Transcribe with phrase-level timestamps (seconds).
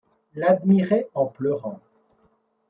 [0.33, 1.79] L'admirait en pleurant.